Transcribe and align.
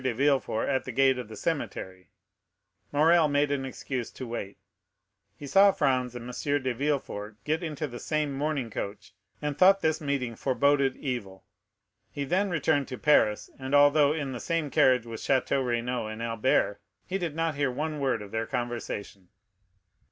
de 0.03 0.15
Villefort; 0.15 0.67
at 0.67 0.83
the 0.85 0.91
gate 0.91 1.19
of 1.19 1.27
the 1.27 1.35
cemetery 1.35 2.09
Morrel 2.91 3.27
made 3.27 3.51
an 3.51 3.65
excuse 3.65 4.09
to 4.09 4.25
wait; 4.25 4.57
he 5.37 5.45
saw 5.45 5.71
Franz 5.71 6.15
and 6.15 6.27
M. 6.27 6.63
de 6.63 6.73
Villefort 6.73 7.35
get 7.43 7.61
into 7.61 7.85
the 7.85 7.99
same 7.99 8.33
mourning 8.33 8.71
coach, 8.71 9.13
and 9.43 9.55
thought 9.59 9.81
this 9.81 10.01
meeting 10.01 10.35
forboded 10.35 10.95
evil. 10.97 11.45
He 12.09 12.23
then 12.23 12.49
returned 12.49 12.87
to 12.87 12.97
Paris, 12.97 13.51
and 13.59 13.75
although 13.75 14.11
in 14.11 14.31
the 14.31 14.39
same 14.39 14.71
carriage 14.71 15.05
with 15.05 15.21
Château 15.21 15.63
Renaud 15.63 16.07
and 16.07 16.23
Albert, 16.23 16.81
he 17.05 17.19
did 17.19 17.35
not 17.35 17.53
hear 17.53 17.69
one 17.69 17.99
word 17.99 18.23
of 18.23 18.31
their 18.31 18.47
conversation. 18.47 19.27